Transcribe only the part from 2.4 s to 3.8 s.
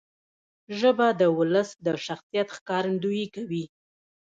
ښکارندویي کوي.